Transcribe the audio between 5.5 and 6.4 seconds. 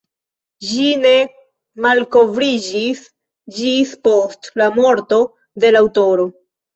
de la aŭtoro.